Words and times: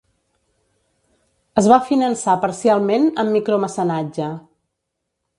Es 1.61 1.67
va 1.71 1.77
finançar 1.89 2.37
parcialment 2.45 3.05
amb 3.25 3.35
micromecenatge. 3.35 4.31